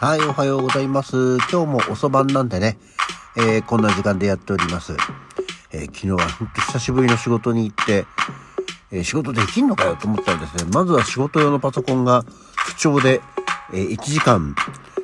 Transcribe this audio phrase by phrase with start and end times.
[0.00, 1.38] はい、おはようございます。
[1.50, 2.78] 今日も遅番なんでね、
[3.36, 4.96] えー、こんな時間でやっております。
[5.72, 8.06] えー、昨日はほんと久しぶりの仕事に行って、
[8.92, 12.24] えー、仕事できんのかよと思ったらですね、まずは仕事用のパソコンが
[12.58, 13.20] 不調で、
[13.72, 14.54] え1時間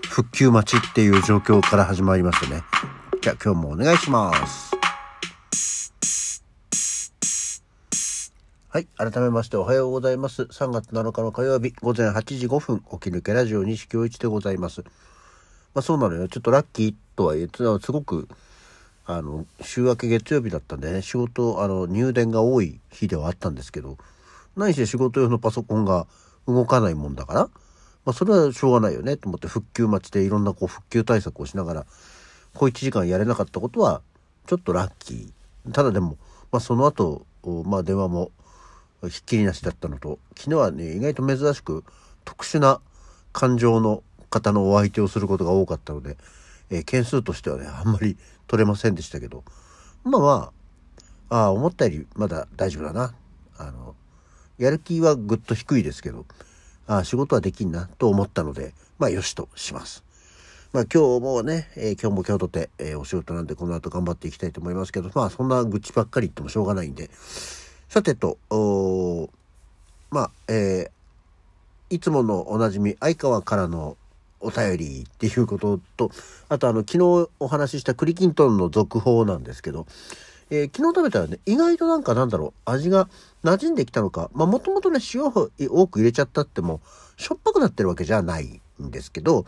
[0.08, 2.62] 復旧待ちっていう状況から始まりましてね。
[3.20, 4.73] じゃあ今日もお願いします。
[8.74, 8.88] はい。
[8.96, 10.42] 改めましておはようございます。
[10.42, 14.82] 3月7日の火曜日午前8時5分、起き抜けラジオ西京一でございます。
[14.82, 14.88] ま
[15.78, 16.26] あそうなのよ。
[16.26, 18.26] ちょっとラッキーとは言って、すごく、
[19.06, 23.96] あの、週明け月曜日だったんでね、仕事、あの、入電が多い日ではあったんですけど、
[24.56, 26.08] 何して仕事用のパソコンが
[26.48, 27.40] 動かないもんだから、
[28.04, 31.86] まあそれはしょうがないよねと思って復旧待ちでいろんなこう復旧対策をしながら、
[32.54, 34.02] 小1時間やれなかったことは、
[34.48, 35.72] ちょっとラッキー。
[35.72, 36.16] ただでも、
[36.50, 37.24] まあその後、
[37.66, 38.32] まあ電話も、
[39.08, 41.84] ひっきりなしだったのと昨日はね意外と珍しく
[42.24, 42.80] 特殊な
[43.32, 46.16] 感情の方のお相手をすることが多かったので、
[46.70, 49.44] えー、件数としてはねあんまり取れませんでしたけど
[50.04, 50.52] まあま
[51.30, 53.14] ああ思ったよりまだ大丈夫だな
[53.58, 53.94] あの
[54.58, 56.26] やる気はぐっと低いですけど
[56.86, 60.04] あ仕事はできんなと思ったのでまあよしとします。
[60.72, 67.10] まあ今日もね、えー、今日も今日とて、えー、お仕事なんでこの後頑張っていきたいと思いますけどまあそんな愚痴ばっかり言ってもしょうがないんで
[67.94, 68.38] さてと、
[70.10, 73.96] まあ、えー、いつものおなじみ、相川からの
[74.40, 76.10] お便りっていうことと、
[76.48, 79.86] あとあの、昨日お話しした栗きんとんの続報なんですけど、
[80.50, 83.08] えー、昨日食べたらね、意外となんかなんだろう、味が
[83.44, 86.80] 馴染んできたのか、まあもともとね、塩を多く入れちゃったっても、
[87.16, 89.44] しょっぱくなってるわけじゃないんですけど、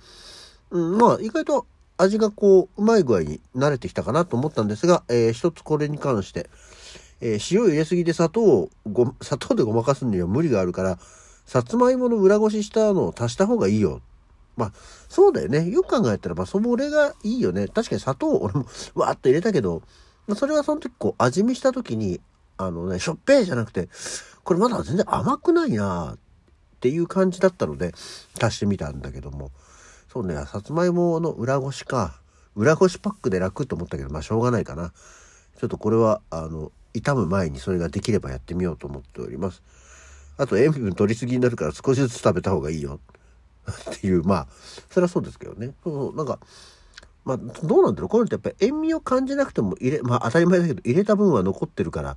[0.70, 1.66] うん、まあ意外と
[1.98, 6.48] 味がこう、うまい具合に慣れてきたかなと思ったんですが、えー、一つこれに関して、
[7.20, 10.98] えー、塩入れすぎて砂糖をご、砂糖でごまかすには無理があるから、
[11.46, 14.00] さつまいもの裏ごししたのを足した方がいいよ。
[14.56, 14.72] まあ、
[15.08, 15.68] そうだよね。
[15.70, 17.68] よく考えたら、まあ、それがいいよね。
[17.68, 19.82] 確かに砂糖、俺も わーっと入れたけど、
[20.26, 22.20] まあ、それはその時こう、味見した時に、
[22.56, 23.88] あのね、しょっぺーじゃなくて、
[24.44, 26.18] これまだ全然甘くないなっ
[26.80, 27.94] ていう感じだったので、
[28.40, 29.50] 足してみたんだけども。
[30.10, 32.20] そうね、さつまいもの裏ごしか。
[32.54, 34.92] 裏ごしパックで楽と思ったけど、まあしょうがないかな。
[35.58, 39.62] ちょっとこれは、あの、傷む前にそれができればやってみようと思っております。
[40.38, 43.00] あと塩分取りすぎになるから少しずつ食べた方がいいよ
[43.70, 44.46] っていう、まあ、
[44.90, 45.72] それはそうですけどね。
[45.82, 46.38] そうそうなんか、
[47.24, 52.16] まあ、どうなんだろうこういうのってやっぱり塩味を感じなくても入れ、まあ当たり前だけど入れた分は残ってるから、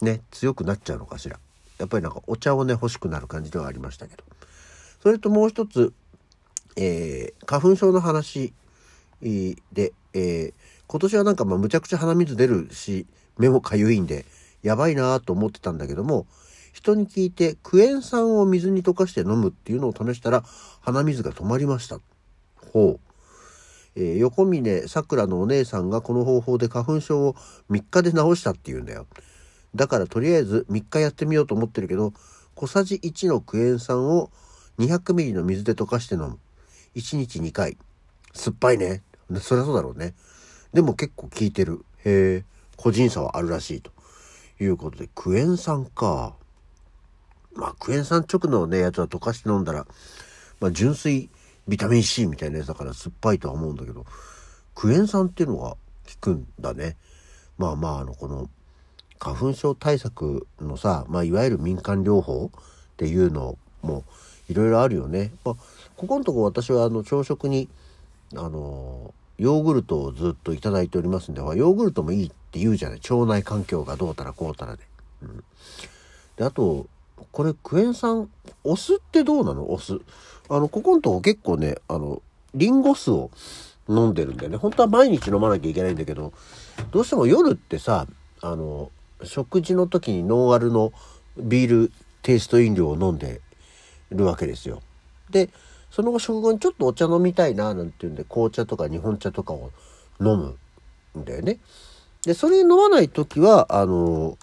[0.00, 1.38] ね、強くなっちゃうのかしら。
[1.78, 4.24] やっぱりなんかお茶をね、欲しくなる感じではありましたけど。
[5.02, 5.92] それともう一つ、
[6.76, 8.52] えー、花粉症の話
[9.22, 10.52] で、えー、
[10.86, 13.06] 今年はなんかまあむちゃくちゃ鼻水出るし、
[13.40, 14.26] 目もかゆいんで、
[14.62, 16.26] やばいなと思ってたんだけども、
[16.72, 20.44] 人に聞いてクエン酸を水に溶かして飲むっていうのを試したら
[20.80, 21.98] 鼻水が止まりました。
[22.72, 23.00] ほう。
[23.96, 27.34] えー、横峰さくらのお姉さんがこの方法で花粉症を
[27.70, 29.06] 3日で治したって言うんだよ。
[29.74, 32.12] だからとりあえず3日やってみようと思ってるけど、
[32.54, 34.30] 小さじ1のクエン酸を
[34.78, 36.38] 200ml の水で溶かして飲む。
[36.94, 37.76] 1日2回。
[38.32, 39.02] 酸っぱいね。
[39.40, 40.14] そりゃそうだろうね。
[40.72, 41.84] でも結構効いてる。
[42.04, 42.44] へえ。
[42.80, 43.90] 個人差はあるらしいと
[44.58, 46.34] いうことで、クエン酸か。
[47.54, 49.86] まあ、クエン酸直のね、やつは溶かして飲んだら、
[50.60, 51.28] まあ、純粋
[51.68, 54.06] ビタミン C みたいなやつだから酸っぱいとは思うんだけど、
[54.74, 55.78] クエン酸っていうのが効
[56.20, 56.96] くんだね。
[57.58, 58.48] まあまあ、あの、この、
[59.18, 64.04] 花粉症対策のさ、まあ、いわゆる民間療法っていうのも
[64.48, 65.32] いろいろあるよね。
[65.44, 65.56] まあ、
[65.96, 67.68] ここのとこ私はあの朝食に
[68.34, 73.00] あのヨーグルトをずっと頂いておりますんで、ヨーグルトもいいって言うじゃない。
[73.10, 74.82] 腸内環境がどうたらこうたらで。
[75.22, 75.44] うん、
[76.36, 76.86] で、あと、
[77.32, 78.28] これクエン酸、
[78.64, 79.72] お酢ってどうなの？
[79.72, 79.98] お酢。
[80.50, 82.20] あの、ここのとこ結構ね、あの、
[82.54, 83.30] リンゴ酢を
[83.88, 84.58] 飲んでるんだよね。
[84.58, 86.34] 本当は毎日飲まなきゃいけないんだけど、
[86.90, 88.06] どうしても夜ってさ、
[88.42, 88.90] あの、
[89.24, 90.92] 食事の時にノンアルの
[91.38, 93.40] ビールテイスト飲料を飲んで
[94.10, 94.82] るわけですよ。
[95.30, 95.48] で、
[95.90, 99.70] その後食後にちょっとお茶飲みたいななんていうんで紅茶とか日本茶とかを
[100.20, 100.56] 飲む
[101.18, 101.58] んだよね。
[102.24, 104.36] で、それ飲まない時は、あの、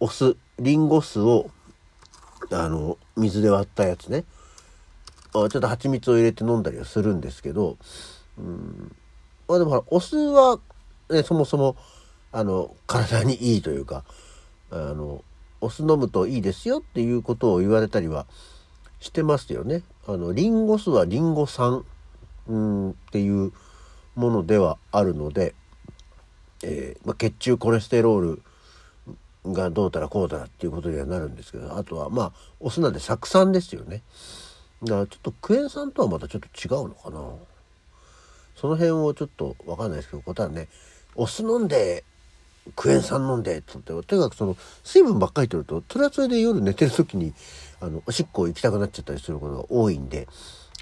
[0.00, 1.50] お酢、リンゴ酢を、
[2.50, 4.24] あの、水で割ったやつね。
[5.32, 7.76] ちょっと蜂蜜を入れて飲んだりはするんですけど、
[8.38, 8.96] うん、
[9.48, 10.60] まあでもほら、お酢は、
[11.10, 11.76] ね、そもそも、
[12.32, 14.04] あの、体にいいというか、
[14.70, 15.22] あの、
[15.60, 18.26] お酢飲むといいですよっていうことを言われたりは
[19.00, 19.82] してますよね。
[20.06, 21.84] あの、リンゴ酢はリンゴ酸、
[22.46, 23.52] うん、っていう
[24.14, 25.54] ものではあるので、
[26.62, 28.42] えー、まあ、血中コレステロール
[29.52, 34.02] がどうたらこうたらっていうことにはなるんですけど、あとはまあ、お酢なんで酢酸ですよね。
[34.84, 37.20] だからちょっとクエン酸とはまたちょっと違うのかな
[38.54, 40.68] その辺をちょっと分かんないですけど答えはね
[41.14, 42.04] お酢飲んで
[42.76, 47.34] クエン酸飲んでって言ってとにかくその水分ばっかりとるとそれはそれで夜寝てる時に
[47.80, 50.28] あのおしっこ行きたくなっちゃったりすることが多いんで、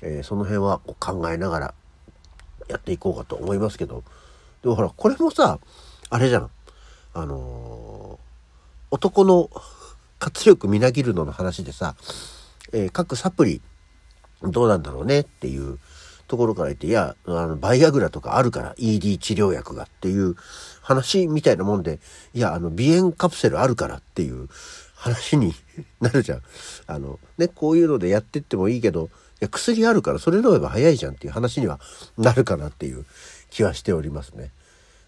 [0.03, 1.75] えー、その辺はこう考えながら
[2.69, 4.05] やっていこうかと思いますけど
[4.63, 5.59] でもほらこれもさ
[6.11, 6.51] あれじゃん。
[7.15, 8.19] あのー、
[8.91, 9.51] 男の
[10.19, 11.95] 活力みなぎるのの話でさ、
[12.73, 13.61] えー、各サプリ
[14.43, 15.79] どうなんだろうねっていう
[16.33, 20.35] ところから言って、いや、あの、バイアグラとかあるから、ED 治療薬がっていう
[20.81, 22.01] 話みたいなもんで、
[22.33, 24.49] いや、あの、鼻炎カプセルあるからっていう
[24.95, 25.53] 話に
[26.01, 26.43] なるじゃん。
[26.87, 29.11] あの、ね、こういうのでやってってもいいけど、
[29.43, 31.81] いや、薬あるからそれ飲めば早いじゃんっていう話には
[32.17, 33.05] なるかなっていう
[33.51, 34.53] 気はしておりますね。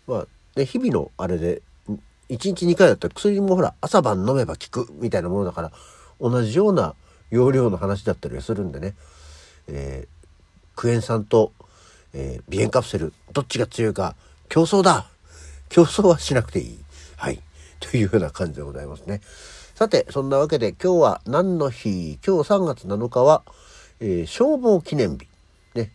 [0.06, 0.26] まあ、
[0.58, 1.96] ね、日々のあれで、1
[2.28, 5.72] 日2回だったら薬もほら、朝晩飲めば効くみたいなものだから、
[6.20, 6.94] 同じような
[7.30, 8.94] 容量の話だったりはするんでね、
[9.68, 10.13] えー、
[10.76, 11.52] クエン酸と、
[12.12, 14.16] えー、鼻炎カプセル、どっちが強いか、
[14.48, 15.06] 競争だ
[15.68, 16.78] 競争はしなくていい。
[17.16, 17.40] はい。
[17.80, 19.20] というような感じでございますね。
[19.74, 22.18] さて、そんなわけで今日は何の日？
[22.24, 23.42] 今日3月7日は、
[24.00, 25.26] えー、消防記念日。
[25.74, 25.90] ね。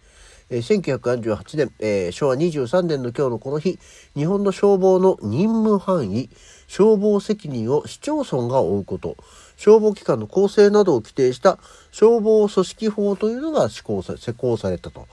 [0.49, 3.79] えー、1948年、えー、昭和23年の今日のこの日、
[4.15, 6.29] 日本の消防の任務範囲、
[6.67, 9.15] 消防責任を市町村が負うこと、
[9.59, 11.59] 消防機関の構成などを規定した
[11.91, 15.05] 消防組織法というのが施行さ施行されたと。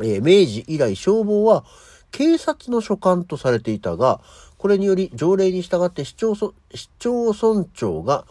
[0.00, 1.64] えー、明治以来消防は
[2.10, 4.20] 警察の所管とされていたが、
[4.58, 6.34] これにより条例に従って市町
[6.74, 8.26] 市町村長が、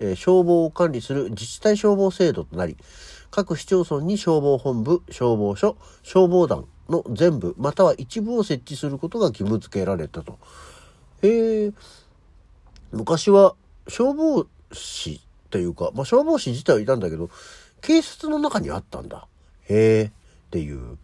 [0.00, 2.78] えー、消防を管理する自治体消防制度となり、
[3.30, 10.38] 各市町村に消防本部、消防署、消防団の全部または一部を設置することが義務付けられたと。
[11.20, 11.72] へえ、
[12.92, 13.54] 昔は
[13.88, 15.20] 消防士
[15.50, 17.30] というか、まあ、消防士自体はいたんだけど、
[17.80, 19.26] 警察の中にあったんだ。
[19.68, 20.10] へえ、っ
[20.50, 20.98] ていう。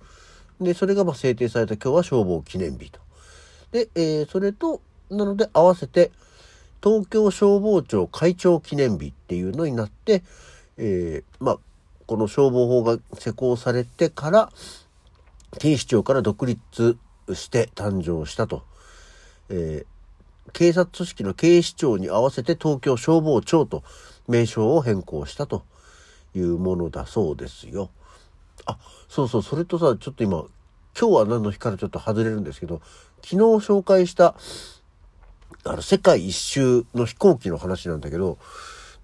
[0.61, 3.01] で、それがま制定された今日は消防記念日と。
[3.73, 6.11] で、えー、それと、なので合わせて、
[6.83, 10.23] 東京消防庁会長記念日っていうのになって、
[10.77, 11.59] えー、まあ、
[12.07, 14.53] この消防法が施行されてから、
[15.59, 16.99] 警視庁から独立
[17.33, 18.65] して誕生したと。
[19.49, 19.87] えー、
[20.53, 23.83] 警察組織の警視庁に合わせて東京消防庁と
[24.29, 25.65] 名称を変更したと
[26.35, 27.91] いうものだそうですよ。
[28.67, 30.45] あ、そうそう、それとさ、ちょっと今、
[30.99, 32.81] 今日は何の日からちょっと外れるんですけど、
[33.23, 34.37] 昨日紹介した、
[35.65, 38.39] あの、世界一周の飛行機の話なんだけど、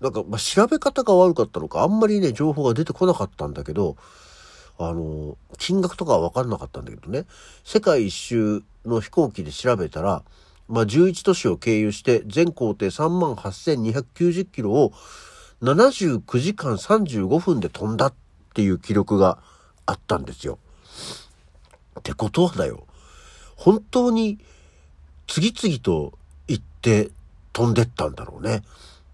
[0.00, 3.96] なんか、まあ、調べ方が悪かったのか、あんまりね、情報が出てこなかったんだけど、
[4.78, 7.26] あの、金額とかは分かんなかったんだけどね、
[7.64, 10.22] 世界一周の飛行機で調べたら、
[10.70, 14.92] まあ、11都市を経由して全行程38,290キロを
[15.62, 18.14] 79時間35分で飛んだっ
[18.54, 19.38] ていう記録が
[19.84, 20.58] あったんですよ。
[21.98, 22.86] ってことはだよ。
[23.56, 24.38] 本当に
[25.26, 27.10] 次々と行って
[27.52, 28.62] 飛んでったんだろうね。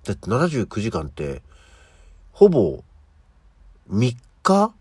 [0.05, 1.43] だって79時間って
[2.32, 2.85] ほぼ
[3.91, 4.75] 3日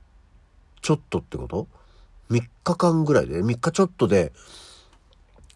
[0.81, 1.67] ちょっとってこと
[2.29, 4.33] ?3 日間ぐらいで、3日ちょっとで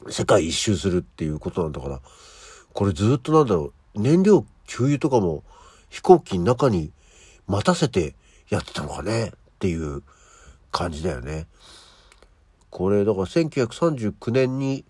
[0.07, 2.01] 世界一周するっていうことなんだから、
[2.73, 5.43] これずっとなんだろう、燃料給油とかも
[5.89, 6.91] 飛行機の中に
[7.47, 8.15] 待たせて
[8.49, 10.03] やってたのかねっていう
[10.71, 11.47] 感じだよね。
[12.69, 14.85] これだから1939年に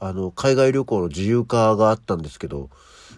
[0.00, 2.70] あの海外旅行の自由化があったんですけど、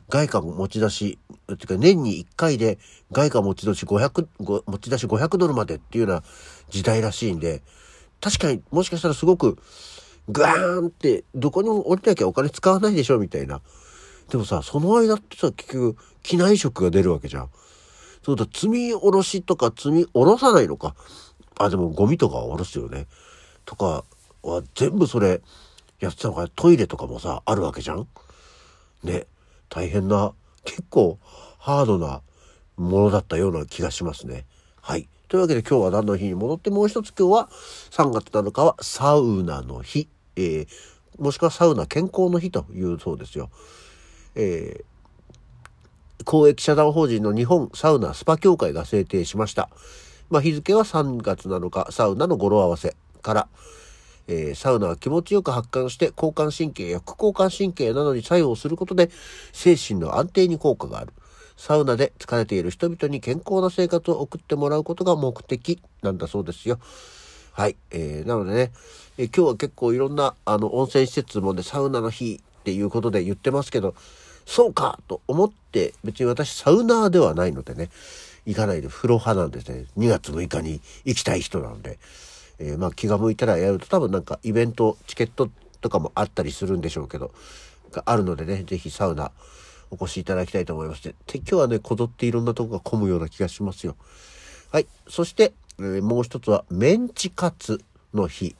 [0.08, 1.18] 外貨持ち出し
[1.52, 2.78] っ、てか年に1回で
[3.12, 6.22] 外貨持ち出し500、持ち出し500ドルまでっていうような
[6.68, 7.62] 時代らしいんで、
[8.20, 9.58] 確かにもしかしたらすごく
[10.30, 13.60] ガーンって、どこにも降りなきゃお金使わないでしょみたいな。
[14.30, 17.50] でもさ、その間ってさ、結局、機内食が出るわけじゃん。
[18.24, 20.94] そうだ、積み下ろしとか積み下ろさないのか。
[21.58, 23.06] あ、でもゴミとかは下ろすよね。
[23.64, 24.04] とか
[24.42, 25.42] は全部それ
[25.98, 28.06] やってたのか、トイレとかもさ、あるわけじゃん。
[29.02, 29.26] ね。
[29.68, 30.32] 大変な、
[30.64, 31.18] 結構
[31.58, 32.22] ハードな
[32.76, 34.44] ものだったような気がしますね。
[34.80, 35.08] はい。
[35.32, 37.48] というわけで今日は何の日に戻ってもう一つ今日は
[37.90, 40.66] 3月7日はサウナの日、えー、
[41.18, 43.48] もしくはサウナ健康の日というそうですよ。
[44.34, 49.70] えー、公益社団法人の日本サウナスパ協会が制定しました。
[50.28, 53.48] まあ、日付は3月7日サウナの語呂合わせから、
[54.28, 59.08] えー、サウナは気持ちよく発汗して交感神経や副交感神経などに作用することで
[59.54, 61.14] 精神の安定に効果がある。
[61.62, 66.80] サウナで疲れている人々に健康な生活を送ってもらうことが目的なんだそうですよ。
[67.52, 67.76] はい。
[67.92, 68.72] えー、なのでね、
[69.16, 73.94] えー、今日は結構いろんなあの温泉施設もね、サウナの日っていうことで言ってますけど、
[74.44, 77.90] そうかと思って、別に私サウナーではないのでね、
[78.44, 79.84] 行かないで風呂派なんですね。
[79.96, 82.00] 2月6日に行きたい人なので。
[82.58, 85.48] えー、まあ気が向いたらやると多分なんかイベント、チケット
[85.80, 87.30] とかもあったりするんでしょうけど、
[87.92, 89.30] があるのでね、是非サウナ
[89.92, 91.14] お越しいただきたいと思いまして。
[91.34, 93.94] 今日はね、こぞっていろんなとこが混むような気がしますよ。
[94.70, 94.86] はい。
[95.06, 97.78] そして、えー、もう一つはメンチカツ
[98.14, 98.56] の日。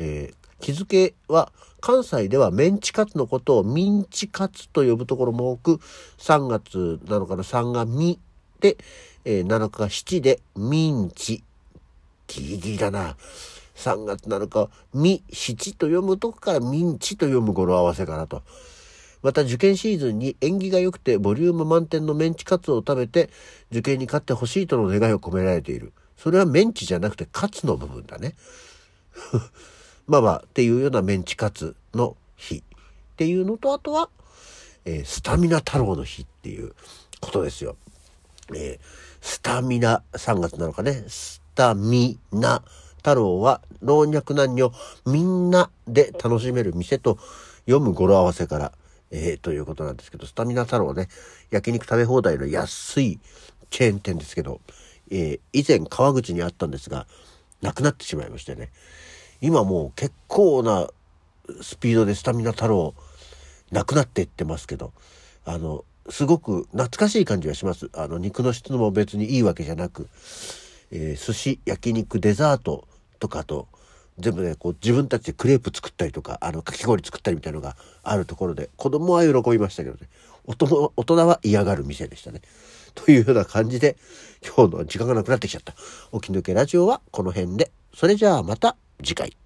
[0.00, 5.74] えー、日付は関西ではメンチカツのことをミンチカツと呼ぶところも多く、
[6.18, 8.18] 3月7日の3がミ
[8.60, 8.76] で、
[9.24, 11.44] えー、7日が7でミンチ。
[12.26, 13.16] ギリギリだな。
[13.76, 18.42] 3月7日、ミ、七と読むとこからミンチと読む語呂合わせかなと。
[19.22, 23.30] また受験シーズンに縁起が良くてボリューム満点のメンチカツを食べて
[23.70, 25.92] 受験に勝ってほしいとの願いを込められている。
[26.16, 28.34] それはメンチじゃなくてカツの部分だね。
[30.06, 32.62] まあまあっていうようなメンチカツの日っ
[33.16, 34.10] ていうのとあとは、
[34.84, 36.74] えー、スタミナ太郎の日っていう
[37.20, 37.76] ことですよ。
[38.54, 38.84] えー、
[39.20, 41.04] スタミナ3月なのかね。
[41.08, 42.62] スタミナ
[42.98, 44.72] 太郎は老若男女
[45.06, 47.18] みんなで楽しめる店と
[47.66, 48.72] 読む語呂合わせから、
[49.10, 51.08] えー、ということなんですけど、スタミナ太郎ね、
[51.50, 53.18] 焼肉食べ放題の安い
[53.70, 54.60] チェーン店ですけど、
[55.10, 57.06] えー、以前川口にあったんですが、
[57.62, 58.70] なくなってしまいましてね。
[59.40, 60.88] 今もう結構な
[61.62, 62.94] スピードでスタミナ太郎
[63.70, 64.92] なくなっていってますけど、
[65.44, 67.90] あの、すごく懐かしい感じがします。
[67.94, 70.08] あの、肉の質も別にいいわけじゃなく、
[70.90, 72.86] えー、寿司、焼肉、デザート
[73.18, 73.68] とかと、
[74.18, 80.08] 全部ね、こう自分たちでクレープ作ったりとか、あの、かき氷作ったりみたいのがあるところで、子供は喜びましたけどね、
[80.46, 80.54] 大
[81.04, 82.42] 人は嫌がる店でしたね。
[82.94, 83.96] というような感じで、
[84.44, 85.74] 今日の時間がなくなってきちゃった。
[86.18, 87.70] 起き抜けラジオはこの辺で。
[87.94, 89.36] それじゃあまた次回。